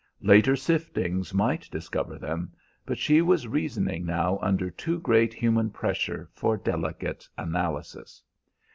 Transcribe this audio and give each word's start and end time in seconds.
Later 0.21 0.53
siftings 0.55 1.31
might 1.31 1.69
discover 1.69 2.17
them, 2.17 2.51
but 2.87 2.97
she 2.97 3.21
was 3.21 3.47
reasoning 3.47 4.03
now 4.03 4.39
under 4.41 4.71
too 4.71 4.97
great 4.97 5.31
human 5.31 5.69
pressure 5.69 6.27
for 6.33 6.57
delicate 6.57 7.29
analysis. 7.37 8.23